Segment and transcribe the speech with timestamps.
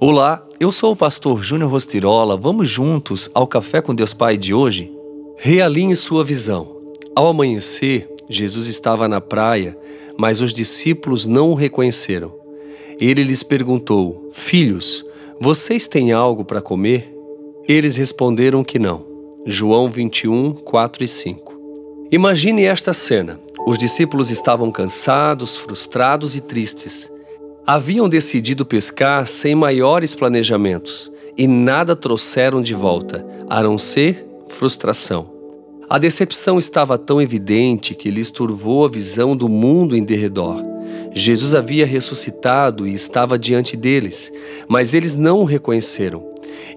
[0.00, 2.36] Olá, eu sou o pastor Júnior Rostirola.
[2.36, 4.92] Vamos juntos ao Café com Deus Pai de hoje?
[5.36, 6.68] Realinhe sua visão.
[7.16, 9.76] Ao amanhecer, Jesus estava na praia,
[10.16, 12.32] mas os discípulos não o reconheceram.
[13.00, 15.04] Ele lhes perguntou: Filhos,
[15.40, 17.12] vocês têm algo para comer?
[17.66, 19.04] Eles responderam que não.
[19.44, 21.60] João 21, 4 e 5.
[22.12, 23.40] Imagine esta cena.
[23.66, 27.10] Os discípulos estavam cansados, frustrados e tristes.
[27.70, 35.30] Haviam decidido pescar sem maiores planejamentos e nada trouxeram de volta, a não ser frustração.
[35.86, 40.64] A decepção estava tão evidente que lhes turvou a visão do mundo em derredor.
[41.12, 44.32] Jesus havia ressuscitado e estava diante deles,
[44.66, 46.24] mas eles não o reconheceram.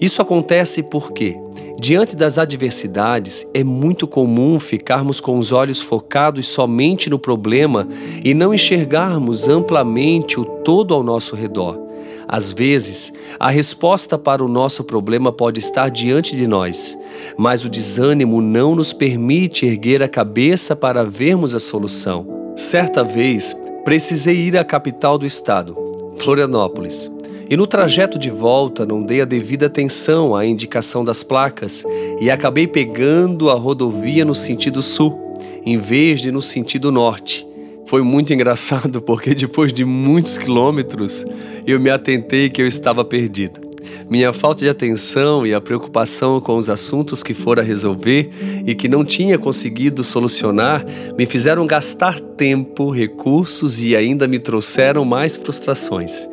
[0.00, 1.36] Isso acontece porque,
[1.80, 7.88] diante das adversidades, é muito comum ficarmos com os olhos focados somente no problema
[8.24, 11.90] e não enxergarmos amplamente o todo ao nosso redor.
[12.32, 16.96] Às vezes, a resposta para o nosso problema pode estar diante de nós,
[17.36, 22.52] mas o desânimo não nos permite erguer a cabeça para vermos a solução.
[22.56, 25.76] Certa vez, precisei ir à capital do estado,
[26.18, 27.10] Florianópolis.
[27.48, 31.84] E no trajeto de volta não dei a devida atenção à indicação das placas
[32.20, 35.18] e acabei pegando a rodovia no sentido sul,
[35.66, 37.49] em vez de no sentido norte.
[37.90, 41.24] Foi muito engraçado porque depois de muitos quilômetros
[41.66, 43.60] eu me atentei que eu estava perdido.
[44.08, 48.30] Minha falta de atenção e a preocupação com os assuntos que fora resolver
[48.64, 50.86] e que não tinha conseguido solucionar
[51.18, 56.28] me fizeram gastar tempo, recursos e ainda me trouxeram mais frustrações.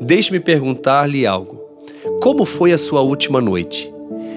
[0.00, 1.60] Deixe-me perguntar-lhe algo.
[2.20, 3.91] Como foi a sua última noite?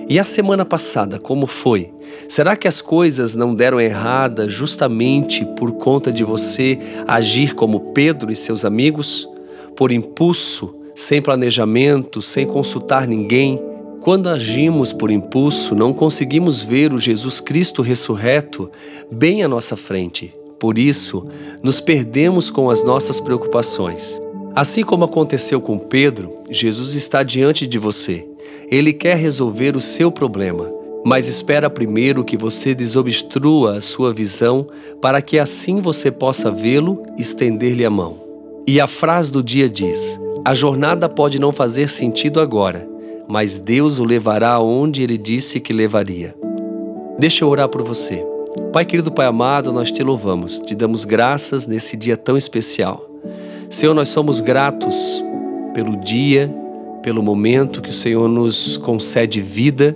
[0.08, 1.92] E a semana passada, como foi?
[2.30, 8.32] Será que as coisas não deram errada justamente por conta de você agir como Pedro
[8.32, 9.28] e seus amigos?
[9.76, 13.60] Por impulso, sem planejamento, sem consultar ninguém?
[14.00, 18.70] Quando agimos por impulso, não conseguimos ver o Jesus Cristo ressurreto
[19.12, 20.32] bem à nossa frente.
[20.60, 21.28] Por isso,
[21.64, 24.22] nos perdemos com as nossas preocupações.
[24.54, 28.35] Assim como aconteceu com Pedro, Jesus está diante de você.
[28.70, 30.72] Ele quer resolver o seu problema,
[31.06, 34.68] mas espera primeiro que você desobstrua a sua visão
[35.00, 38.18] para que assim você possa vê-lo e estender-lhe a mão.
[38.66, 42.90] E a frase do dia diz: A jornada pode não fazer sentido agora,
[43.28, 46.36] mas Deus o levará aonde ele disse que levaria.
[47.20, 48.26] Deixa eu orar por você.
[48.74, 53.10] Pai querido, Pai amado, nós te louvamos, te damos graças nesse dia tão especial.
[53.70, 55.24] Senhor, nós somos gratos
[55.74, 56.54] pelo dia,
[57.06, 59.96] pelo momento que o Senhor nos concede vida,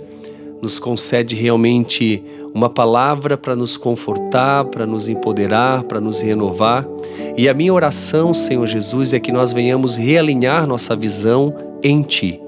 [0.62, 2.22] nos concede realmente
[2.54, 6.86] uma palavra para nos confortar, para nos empoderar, para nos renovar.
[7.36, 12.40] E a minha oração, Senhor Jesus, é que nós venhamos realinhar nossa visão em Ti.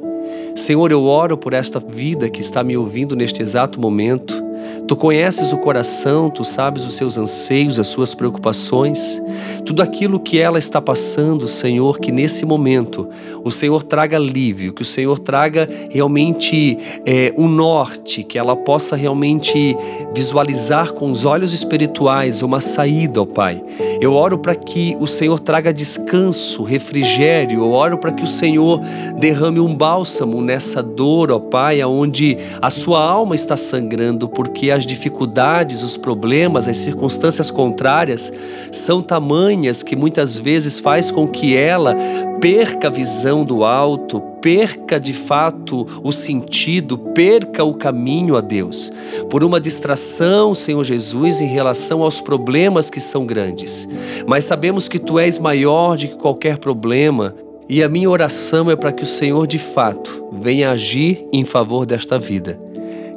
[0.54, 4.41] Senhor, eu oro por esta vida que está me ouvindo neste exato momento.
[4.86, 9.22] Tu conheces o coração, tu sabes os seus anseios, as suas preocupações,
[9.64, 13.08] tudo aquilo que ela está passando, Senhor, que nesse momento
[13.44, 16.76] o Senhor traga alívio, que o Senhor traga realmente
[17.06, 19.76] é, um norte, que ela possa realmente
[20.14, 23.62] visualizar com os olhos espirituais uma saída, ó Pai.
[24.00, 28.80] Eu oro para que o Senhor traga descanso, refrigério, eu oro para que o Senhor
[29.18, 34.84] derrame um bálsamo nessa dor, ó Pai, aonde a sua alma está sangrando, porque as
[34.84, 38.32] dificuldades, os problemas, as circunstâncias contrárias
[38.72, 41.94] são tamanhas que muitas vezes faz com que ela
[42.40, 48.90] perca a visão do alto, perca de fato o sentido, perca o caminho a Deus,
[49.30, 53.88] por uma distração, Senhor Jesus, em relação aos problemas que são grandes.
[54.26, 57.32] Mas sabemos que tu és maior de que qualquer problema.
[57.68, 61.86] E a minha oração é para que o Senhor de fato venha agir em favor
[61.86, 62.71] desta vida.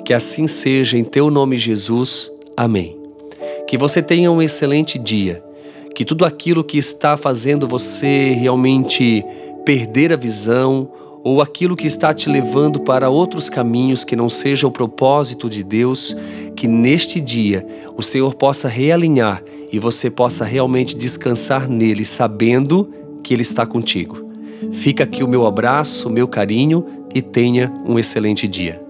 [0.06, 2.32] Que assim seja em teu nome, Jesus.
[2.56, 2.96] Amém.
[3.68, 5.44] Que você tenha um excelente dia.
[5.96, 9.26] Que tudo aquilo que está fazendo você realmente
[9.66, 10.88] perder a visão
[11.24, 15.64] ou aquilo que está te levando para outros caminhos que não seja o propósito de
[15.64, 16.16] Deus,
[16.56, 17.66] que neste dia
[17.98, 19.42] o Senhor possa realinhar
[19.72, 22.92] e você possa realmente descansar nele, sabendo
[23.24, 24.24] que Ele está contigo.
[24.72, 28.85] Fica aqui o meu abraço, o meu carinho e tenha um excelente dia.